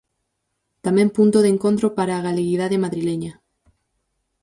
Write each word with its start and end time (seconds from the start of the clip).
Tamén 0.85 1.09
punto 1.17 1.37
de 1.41 1.49
encontro 1.55 1.87
para 1.97 2.13
a 2.15 2.23
galeguidade 2.27 2.81
madrileña. 2.83 3.33